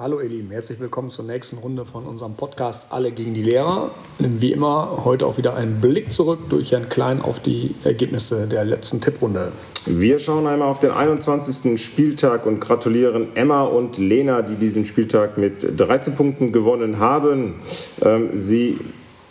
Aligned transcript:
Hallo 0.00 0.20
ihr 0.20 0.28
Lieben, 0.28 0.52
herzlich 0.52 0.78
willkommen 0.78 1.10
zur 1.10 1.24
nächsten 1.24 1.58
Runde 1.58 1.84
von 1.84 2.06
unserem 2.06 2.34
Podcast 2.34 2.86
Alle 2.90 3.10
gegen 3.10 3.34
die 3.34 3.42
Lehrer. 3.42 3.90
Wie 4.20 4.52
immer 4.52 5.02
heute 5.04 5.26
auch 5.26 5.38
wieder 5.38 5.56
ein 5.56 5.80
Blick 5.80 6.12
zurück 6.12 6.38
durch 6.50 6.70
Herrn 6.70 6.88
Klein 6.88 7.20
auf 7.20 7.40
die 7.40 7.74
Ergebnisse 7.82 8.46
der 8.46 8.64
letzten 8.64 9.00
Tipprunde. 9.00 9.50
Wir 9.86 10.20
schauen 10.20 10.46
einmal 10.46 10.68
auf 10.68 10.78
den 10.78 10.92
21. 10.92 11.84
Spieltag 11.84 12.46
und 12.46 12.60
gratulieren 12.60 13.34
Emma 13.34 13.64
und 13.64 13.98
Lena, 13.98 14.42
die 14.42 14.54
diesen 14.54 14.86
Spieltag 14.86 15.36
mit 15.36 15.66
13 15.76 16.14
Punkten 16.14 16.52
gewonnen 16.52 17.00
haben. 17.00 17.56
Ähm, 18.00 18.28
sie 18.34 18.78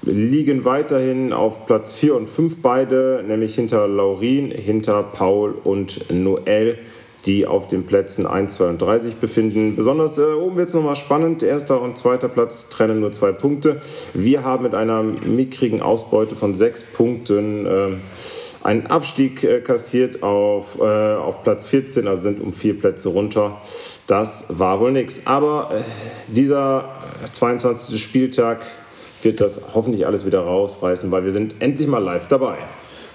liegen 0.01 0.65
weiterhin 0.65 1.31
auf 1.31 1.65
Platz 1.65 1.93
4 1.93 2.13
und 2.13 2.27
5 2.27 2.61
beide, 2.61 3.23
nämlich 3.25 3.55
hinter 3.55 3.87
Laurin, 3.87 4.51
hinter 4.51 5.01
Paul 5.03 5.55
und 5.63 6.11
Noel 6.11 6.77
die 7.27 7.45
auf 7.45 7.67
den 7.67 7.85
Plätzen 7.85 8.25
1, 8.25 8.55
2 8.55 8.69
und 8.69 8.81
3 8.81 8.99
sich 8.99 9.15
befinden. 9.15 9.75
Besonders 9.75 10.17
äh, 10.17 10.23
oben 10.23 10.55
wird 10.55 10.69
es 10.69 10.73
nochmal 10.73 10.95
spannend. 10.95 11.43
Erster 11.43 11.81
und 11.81 11.97
zweiter 11.97 12.29
Platz 12.29 12.69
trennen 12.69 13.01
nur 13.01 13.11
zwei 13.11 13.33
Punkte. 13.33 13.81
Wir 14.13 14.43
haben 14.43 14.63
mit 14.63 14.73
einer 14.73 15.03
mickrigen 15.03 15.81
Ausbeute 15.81 16.35
von 16.35 16.55
sechs 16.55 16.81
Punkten 16.83 17.65
äh, 17.65 17.89
einen 18.63 18.87
Abstieg 18.87 19.43
äh, 19.43 19.59
kassiert 19.59 20.23
auf, 20.23 20.79
äh, 20.79 20.83
auf 20.83 21.43
Platz 21.43 21.67
14, 21.67 22.07
also 22.07 22.23
sind 22.23 22.41
um 22.41 22.53
vier 22.53 22.79
Plätze 22.79 23.09
runter. 23.09 23.61
Das 24.07 24.45
war 24.49 24.79
wohl 24.79 24.93
nichts. 24.93 25.27
Aber 25.27 25.71
äh, 25.71 25.81
dieser 26.31 26.85
22. 27.33 28.01
Spieltag 28.01 28.65
wird 29.21 29.41
das 29.41 29.59
hoffentlich 29.73 30.07
alles 30.07 30.25
wieder 30.25 30.41
rausreißen, 30.41 31.11
weil 31.11 31.25
wir 31.25 31.31
sind 31.31 31.55
endlich 31.59 31.87
mal 31.87 32.03
live 32.03 32.27
dabei. 32.27 32.59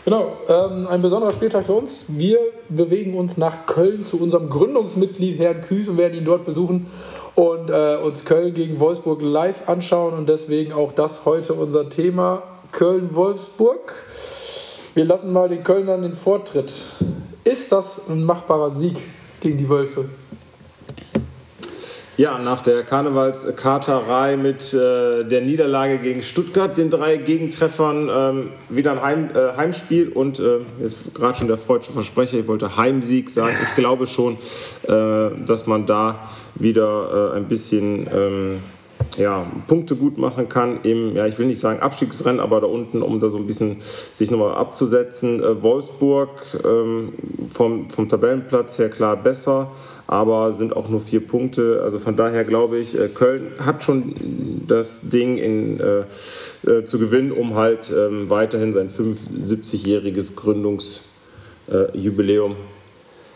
Genau, 0.05 0.37
ähm, 0.49 0.89
ein 0.89 1.01
besonderer 1.01 1.31
Spieltag 1.31 1.65
für 1.65 1.75
uns. 1.75 2.07
Wir 2.09 2.39
bewegen 2.69 3.17
uns 3.17 3.37
nach 3.37 3.67
Köln 3.67 4.05
zu 4.05 4.21
unserem 4.21 4.51
Gründungsmitglied 4.51 5.39
Herrn 5.39 5.63
Küß 5.63 5.89
und 5.89 5.97
werden 5.97 6.19
ihn 6.19 6.25
dort 6.25 6.45
besuchen 6.45 6.91
und 7.37 7.71
äh, 7.71 7.99
uns 8.03 8.25
Köln 8.25 8.53
gegen 8.53 8.81
Wolfsburg 8.81 9.23
live 9.23 9.69
anschauen 9.69 10.15
und 10.15 10.29
deswegen 10.29 10.73
auch 10.73 10.91
das 10.91 11.25
heute 11.25 11.55
unser 11.55 11.89
Thema 11.89 12.43
Köln-Wolfsburg. 12.73 13.95
Wir 14.95 15.05
lassen 15.05 15.33
mal 15.33 15.49
den 15.49 15.63
Kölnern 15.63 16.03
den 16.03 16.17
Vortritt. 16.17 16.73
Ist 17.45 17.71
das 17.71 18.09
ein 18.09 18.25
machbarer 18.25 18.73
Sieg 18.73 18.97
gegen 19.41 19.57
die 19.57 19.69
Wölfe? 19.69 20.07
Ja, 22.23 22.39
nach 22.39 22.61
der 22.61 22.85
Karnevalskarterei 22.85 24.37
mit 24.37 24.73
äh, 24.73 25.25
der 25.25 25.41
Niederlage 25.41 25.99
gegen 25.99 26.23
Stuttgart, 26.23 26.79
den 26.79 26.89
drei 26.89 27.17
Gegentreffern, 27.17 28.09
ähm, 28.09 28.51
wieder 28.69 28.93
ein 28.93 29.03
Heim, 29.03 29.31
äh, 29.35 29.57
Heimspiel 29.57 30.09
und 30.09 30.39
äh, 30.39 30.59
jetzt 30.81 31.17
gerade 31.17 31.37
schon 31.37 31.49
der 31.49 31.57
freudsche 31.57 31.91
Versprecher, 31.91 32.39
ich 32.39 32.47
wollte 32.47 32.77
Heimsieg 32.77 33.29
sagen. 33.29 33.57
Ich 33.65 33.75
glaube 33.75 34.07
schon, 34.07 34.35
äh, 34.85 35.31
dass 35.45 35.67
man 35.67 35.87
da 35.87 36.29
wieder 36.55 37.33
äh, 37.33 37.37
ein 37.39 37.47
bisschen 37.47 38.07
ähm, 38.15 38.61
ja, 39.17 39.45
Punkte 39.67 39.97
gut 39.97 40.17
machen 40.17 40.49
kann 40.49 40.79
im, 40.85 41.17
ja, 41.17 41.27
ich 41.27 41.37
will 41.41 41.47
nicht 41.47 41.59
sagen 41.59 41.81
Abstiegsrennen, 41.81 42.39
aber 42.39 42.61
da 42.61 42.69
unten, 42.69 43.03
um 43.03 43.19
da 43.19 43.31
so 43.31 43.37
ein 43.37 43.49
bisschen 43.49 43.83
sich 44.13 44.31
nochmal 44.31 44.55
abzusetzen. 44.55 45.43
Äh, 45.43 45.61
Wolfsburg 45.61 46.31
ähm, 46.65 47.15
vom, 47.51 47.91
vom 47.91 48.09
Tabellenplatz 48.09 48.79
her 48.79 48.91
klar 48.91 49.17
besser 49.17 49.73
aber 50.13 50.53
sind 50.53 50.77
auch 50.77 50.89
nur 50.91 51.01
vier 51.01 51.27
Punkte. 51.27 51.81
Also 51.83 51.99
von 51.99 52.15
daher 52.17 52.45
glaube 52.45 52.79
ich, 52.79 52.97
äh, 52.99 53.09
Köln 53.09 53.53
hat 53.59 53.83
schon 53.83 54.15
das 54.69 55.09
Ding 55.09 55.39
in, 55.39 55.81
äh, 55.81 56.03
äh, 56.71 56.85
zu 56.85 56.99
gewinnen, 56.99 57.33
um 57.33 57.55
halt 57.55 57.91
ähm, 57.91 58.29
weiterhin 58.29 58.75
sein 58.75 58.91
75-jähriges 58.91 60.37
Gründungsjubiläum 60.37 62.53
äh, 62.53 62.57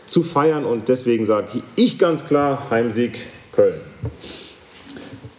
zu 0.05 0.21
feiern. 0.21 0.65
Und 0.65 0.87
deswegen 0.87 1.25
sage 1.25 1.63
ich 1.75 1.97
ganz 1.97 2.27
klar 2.27 2.69
Heimsieg 2.69 3.25
Köln. 3.53 3.86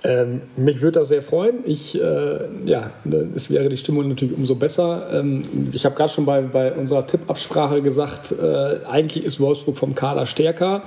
Ähm, 0.08 0.40
mich 0.56 0.80
würde 0.80 1.00
das 1.00 1.08
sehr 1.08 1.20
freuen. 1.20 1.56
Ich, 1.64 2.00
äh, 2.00 2.38
ja, 2.64 2.90
es 3.34 3.50
wäre 3.50 3.68
die 3.68 3.76
Stimmung 3.76 4.08
natürlich 4.08 4.34
umso 4.34 4.54
besser. 4.54 5.06
Ähm, 5.12 5.44
ich 5.72 5.84
habe 5.84 5.94
gerade 5.94 6.10
schon 6.10 6.24
bei, 6.24 6.40
bei 6.40 6.72
unserer 6.72 7.06
Tippabsprache 7.06 7.82
gesagt, 7.82 8.32
äh, 8.32 8.78
eigentlich 8.90 9.24
ist 9.24 9.38
Wolfsburg 9.38 9.76
vom 9.76 9.94
Kader 9.94 10.24
stärker. 10.24 10.82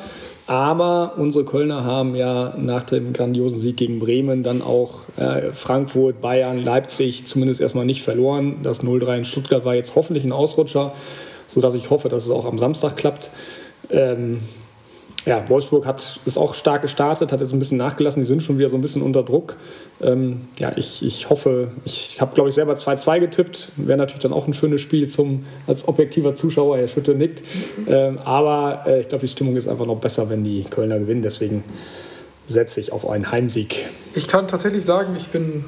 Aber 0.48 1.14
unsere 1.18 1.46
Kölner 1.46 1.86
haben 1.86 2.16
ja 2.16 2.56
nach 2.58 2.84
dem 2.84 3.14
grandiosen 3.14 3.60
Sieg 3.60 3.78
gegen 3.78 4.00
Bremen 4.00 4.42
dann 4.42 4.64
auch 4.64 5.02
äh, 5.18 5.52
Frankfurt, 5.54 6.20
Bayern, 6.20 6.58
Leipzig 6.58 7.28
zumindest 7.28 7.62
erstmal 7.62 7.86
nicht 7.86 8.02
verloren. 8.02 8.56
Das 8.64 8.84
0-3 8.84 9.18
in 9.20 9.26
Stuttgart 9.26 9.66
war 9.66 9.76
jetzt 9.76 9.94
hoffentlich 9.94 10.24
ein 10.24 10.32
Ausrutscher, 10.32 10.94
sodass 11.46 11.76
ich 11.76 11.92
hoffe, 11.92 12.10
dass 12.10 12.26
es 12.26 12.32
auch 12.32 12.46
am 12.46 12.58
Samstag 12.58 12.98
klappt. 12.98 13.30
Ähm, 13.92 14.40
ja, 15.26 15.48
Wolfsburg 15.50 15.86
hat, 15.86 16.20
ist 16.26 16.38
auch 16.38 16.56
stark 16.56 16.82
gestartet, 16.82 17.32
hat 17.32 17.42
jetzt 17.42 17.54
ein 17.54 17.60
bisschen 17.60 17.78
nachgelassen, 17.78 18.24
die 18.24 18.28
sind 18.28 18.42
schon 18.42 18.58
wieder 18.58 18.70
so 18.70 18.78
ein 18.78 18.82
bisschen 18.82 19.04
unter 19.04 19.22
Druck. 19.22 19.56
Ähm, 20.02 20.48
ja, 20.58 20.72
ich, 20.76 21.06
ich 21.06 21.30
hoffe, 21.30 21.70
ich 21.86 22.20
habe, 22.20 22.34
glaube 22.34 22.50
ich, 22.50 22.56
selber 22.56 22.74
2-2 22.74 23.20
getippt. 23.20 23.72
Wäre 23.76 24.00
natürlich 24.00 24.22
dann 24.24 24.34
auch 24.34 24.48
ein 24.48 24.54
schönes 24.54 24.82
Spiel 24.82 25.08
zum, 25.08 25.46
als 25.68 25.88
objektiver 25.88 26.36
Zuschauer, 26.36 26.78
Herr 26.78 26.88
Schütte 26.88 27.14
nickt. 27.14 27.44
Ähm, 27.88 28.18
aber 28.20 28.84
äh, 28.88 29.02
ich 29.02 29.10
glaube, 29.10 29.26
die 29.26 29.32
Stimmung 29.32 29.56
ist 29.56 29.68
einfach 29.68 29.86
noch 29.86 30.00
besser, 30.00 30.30
wenn 30.30 30.44
die 30.44 30.64
Kölner 30.64 30.98
gewinnen. 30.98 31.22
Deswegen 31.22 31.64
setze 32.48 32.80
ich 32.80 32.92
auf 32.92 33.08
einen 33.08 33.32
Heimsieg. 33.32 33.90
Ich 34.16 34.28
kann 34.28 34.48
tatsächlich 34.48 34.84
sagen, 34.84 35.16
ich 35.16 35.28
bin 35.28 35.66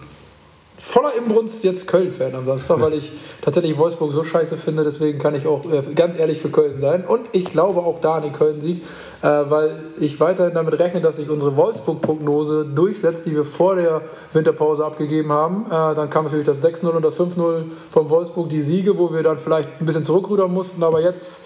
voller 0.85 1.15
Imbrunst 1.17 1.63
jetzt 1.63 1.87
Köln-Fan 1.87 2.35
am 2.35 2.45
Samstag, 2.45 2.81
weil 2.81 2.93
ich 2.93 3.11
tatsächlich 3.41 3.77
Wolfsburg 3.77 4.11
so 4.11 4.23
scheiße 4.23 4.57
finde. 4.57 4.83
Deswegen 4.83 5.17
kann 5.17 5.33
ich 5.33 5.47
auch 5.47 5.63
äh, 5.65 5.81
ganz 5.95 6.19
ehrlich 6.19 6.41
für 6.41 6.49
Köln 6.49 6.79
sein. 6.79 7.05
Und 7.05 7.21
ich 7.31 7.45
glaube 7.45 7.79
auch 7.79 8.01
da 8.01 8.15
an 8.15 8.23
den 8.23 8.33
Köln-Sieg, 8.33 8.83
äh, 9.21 9.27
weil 9.27 9.79
ich 9.99 10.19
weiterhin 10.19 10.53
damit 10.53 10.77
rechne, 10.77 10.99
dass 10.99 11.15
sich 11.15 11.29
unsere 11.29 11.55
Wolfsburg-Prognose 11.55 12.65
durchsetzt, 12.65 13.25
die 13.25 13.33
wir 13.33 13.45
vor 13.45 13.75
der 13.75 14.01
Winterpause 14.33 14.83
abgegeben 14.83 15.31
haben. 15.31 15.65
Äh, 15.67 15.95
dann 15.95 16.09
kam 16.09 16.25
natürlich 16.25 16.45
das 16.45 16.61
6-0 16.61 16.89
und 16.89 17.01
das 17.01 17.17
5-0 17.17 17.63
von 17.91 18.09
Wolfsburg, 18.09 18.49
die 18.49 18.61
Siege, 18.61 18.97
wo 18.97 19.13
wir 19.13 19.23
dann 19.23 19.37
vielleicht 19.37 19.69
ein 19.79 19.85
bisschen 19.85 20.03
zurückrudern 20.03 20.51
mussten. 20.51 20.83
Aber 20.83 21.01
jetzt 21.01 21.43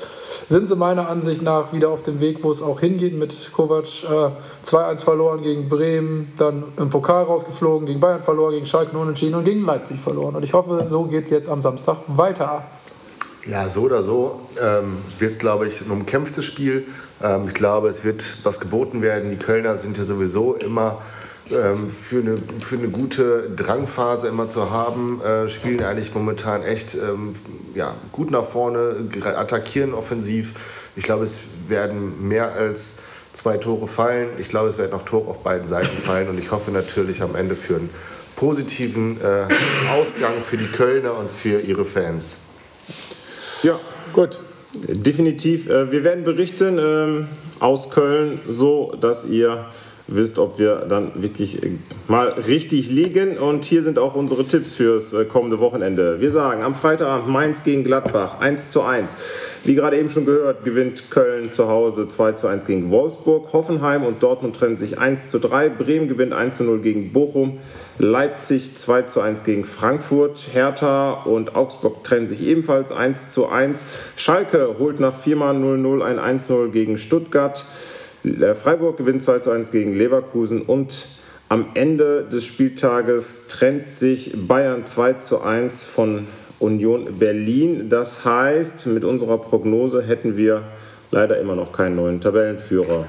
sind 0.50 0.70
sie 0.70 0.76
meiner 0.76 1.10
Ansicht 1.10 1.42
nach 1.42 1.74
wieder 1.74 1.90
auf 1.90 2.04
dem 2.04 2.20
Weg, 2.20 2.44
wo 2.44 2.52
es 2.52 2.62
auch 2.62 2.80
hingeht 2.80 3.18
mit 3.18 3.52
Kovac. 3.54 3.86
Äh, 4.04 4.30
2-1 4.66 5.04
verloren 5.04 5.42
gegen 5.42 5.68
Bremen, 5.68 6.32
dann 6.38 6.64
im 6.78 6.90
Pokal 6.90 7.24
rausgeflogen, 7.24 7.86
gegen 7.86 8.00
Bayern 8.00 8.24
verloren, 8.24 8.54
gegen 8.54 8.66
Schalke 8.66 8.98
unentschieden 8.98 9.36
und 9.36 9.44
gegen 9.44 9.66
Leipzig 9.66 10.00
verloren. 10.00 10.36
Und 10.36 10.44
ich 10.44 10.54
hoffe, 10.54 10.88
so 10.90 11.04
geht 11.04 11.26
es 11.26 11.32
jetzt 11.32 11.50
am 11.50 11.62
Samstag 11.62 11.98
weiter. 12.08 12.64
Ja, 13.46 13.70
so 13.70 13.84
oder 13.84 14.04
so 14.04 14.42
ähm, 14.62 14.98
wird 15.20 15.32
es, 15.32 15.38
glaube 15.38 15.68
ich, 15.68 15.82
ein 15.82 15.92
umkämpftes 15.92 16.44
Spiel. 16.44 16.86
Ähm, 17.24 17.46
ich 17.48 17.54
glaube, 17.54 17.88
es 17.88 18.04
wird 18.04 18.40
was 18.44 18.60
geboten 18.60 19.02
werden. 19.02 19.30
Die 19.30 19.38
Kölner 19.38 19.78
sind 19.78 19.98
ja 19.98 20.04
sowieso 20.04 20.56
immer 20.56 20.98
ähm, 21.50 21.90
für, 21.90 22.20
eine, 22.20 22.38
für 22.60 22.78
eine 22.78 22.90
gute 22.90 23.50
Drangphase 23.56 24.28
immer 24.28 24.50
zu 24.50 24.72
haben. 24.72 25.22
Äh, 25.22 25.48
spielen 25.48 25.82
eigentlich 25.82 26.14
momentan 26.14 26.62
echt 26.64 26.96
ähm, 26.96 27.34
ja, 27.78 27.96
gut 28.12 28.32
nach 28.32 28.44
vorne, 28.44 29.08
attackieren 29.24 29.94
offensiv. 29.94 30.90
Ich 30.96 31.04
glaube, 31.04 31.24
es 31.24 31.42
werden 31.68 32.28
mehr 32.28 32.54
als 32.54 32.98
zwei 33.34 33.58
Tore 33.58 33.88
fallen. 33.88 34.30
Ich 34.40 34.50
glaube, 34.50 34.70
es 34.70 34.80
werden 34.80 34.94
auch 34.94 35.04
Tore 35.04 35.30
auf 35.30 35.44
beiden 35.44 35.68
Seiten 35.68 36.00
fallen. 36.00 36.28
Und 36.28 36.40
ich 36.40 36.52
hoffe 36.52 36.72
natürlich 36.72 37.22
am 37.22 37.36
Ende 37.36 37.56
für 37.56 37.76
einen 37.76 37.90
positiven 38.36 39.22
äh, 39.22 39.46
Ausgang 39.92 40.42
für 40.42 40.58
die 40.58 40.68
Kölner 40.68 41.18
und 41.18 41.30
für 41.30 41.60
ihre 41.60 41.86
Fans. 41.86 42.38
Ja, 43.62 43.80
gut. 44.12 44.40
Definitiv. 44.74 45.70
Äh, 45.70 45.92
wir 45.92 46.04
werden 46.04 46.24
berichten 46.24 46.80
ähm, 46.80 47.28
aus 47.60 47.90
Köln, 47.90 48.40
so 48.48 48.96
dass 49.00 49.26
ihr 49.26 49.66
wisst, 50.08 50.40
ob 50.40 50.58
wir 50.58 50.86
dann 50.88 51.12
wirklich 51.16 51.64
äh, 51.64 51.72
mal 52.08 52.30
richtig 52.30 52.90
liegen. 52.90 53.38
Und 53.38 53.66
hier 53.66 53.84
sind 53.84 54.00
auch 54.00 54.16
unsere 54.16 54.46
Tipps 54.46 54.76
fürs 54.76 55.14
äh, 55.14 55.26
kommende 55.26 55.60
Wochenende. 55.60 56.22
Wir 56.22 56.32
sagen 56.32 56.64
am 56.64 56.76
Freitagabend 56.76 57.28
Mainz 57.28 57.64
gegen 57.64 57.84
Gladbach 57.84 58.40
1 58.40 58.72
zu 58.72 58.82
1. 58.82 59.18
Wie 59.66 59.76
gerade 59.76 59.98
eben 59.98 60.10
schon 60.10 60.26
gehört, 60.26 60.64
gewinnt 60.64 61.12
Köln 61.12 61.52
zu 61.52 61.68
Hause 61.68 62.08
2 62.08 62.34
zu 62.34 62.48
1 62.48 62.66
gegen 62.66 62.90
Wolfsburg. 62.90 63.52
Hoffenheim 63.54 64.04
und 64.04 64.24
Dortmund 64.24 64.56
trennen 64.56 64.78
sich 64.78 64.98
1 64.98 65.30
zu 65.30 65.40
3. 65.40 65.70
Bremen 65.70 66.08
gewinnt 66.08 66.34
1 66.34 66.58
zu 66.58 66.64
0 66.64 66.80
gegen 66.80 67.12
Bochum. 67.12 67.58
Leipzig 68.00 68.76
2 68.76 69.04
zu 69.04 69.22
1 69.22 69.44
gegen 69.44 69.66
Frankfurt. 69.66 70.50
Hertha 70.54 71.24
und 71.24 71.56
Augsburg 71.56 72.04
trennen 72.04 72.28
sich 72.28 72.44
ebenfalls 72.44 72.92
1 72.92 73.30
zu 73.30 73.50
1. 73.50 73.86
Schalke 74.16 74.76
holt 74.80 75.00
nach 75.00 75.16
4 75.16 75.36
mal 75.36 75.56
0-0 75.56 76.02
ein 76.04 76.40
1-0 76.40 76.70
gegen 76.70 76.98
Stuttgart. 76.98 77.66
Äh, 78.42 78.56
Freiburg 78.56 78.98
gewinnt 78.98 79.22
2 79.22 79.40
zu 79.40 79.52
1 79.52 79.72
gegen 79.72 79.96
Leverkusen 79.96 80.62
und 80.62 81.08
am 81.50 81.68
Ende 81.76 82.26
des 82.26 82.46
Spieltages 82.46 83.48
trennt 83.48 83.88
sich 83.90 84.34
Bayern 84.48 84.86
2 84.86 85.14
zu 85.14 85.42
1 85.42 85.86
von 85.86 86.28
Union 86.60 87.20
Berlin. 87.20 87.90
Das 87.90 88.26
heißt, 88.26 88.88
mit 88.88 89.04
unserer 89.06 89.38
Prognose 89.38 90.02
hätten 90.02 90.36
wir 90.36 90.64
leider 91.12 91.40
immer 91.40 91.56
noch 91.56 91.72
keinen 91.72 91.96
neuen 91.96 92.20
Tabellenführer. 92.20 93.06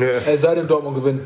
Ja. 0.00 0.32
Es 0.32 0.40
sei 0.40 0.54
denn, 0.54 0.68
Dortmund 0.68 0.96
gewinnt. 0.96 1.22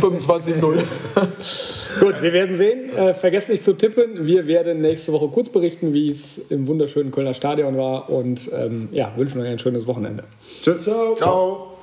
25-0. 0.00 0.60
Gut, 2.00 2.22
wir 2.22 2.32
werden 2.32 2.56
sehen. 2.56 2.90
Äh, 2.96 3.12
vergesst 3.12 3.50
nicht 3.50 3.62
zu 3.62 3.74
tippen. 3.74 4.26
Wir 4.26 4.46
werden 4.46 4.80
nächste 4.80 5.12
Woche 5.12 5.28
kurz 5.28 5.48
berichten, 5.48 5.92
wie 5.92 6.08
es 6.08 6.38
im 6.50 6.66
wunderschönen 6.66 7.10
Kölner 7.10 7.34
Stadion 7.34 7.76
war. 7.76 8.10
Und 8.10 8.50
ähm, 8.52 8.88
ja, 8.92 9.12
wünschen 9.16 9.40
euch 9.40 9.48
ein 9.48 9.58
schönes 9.58 9.86
Wochenende. 9.86 10.24
Tschüss. 10.62 10.84
Ciao. 10.84 11.14
Ciao. 11.16 11.73